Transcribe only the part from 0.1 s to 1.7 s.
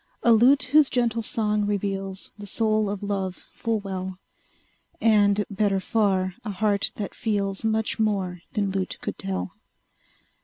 A lute whose gentle song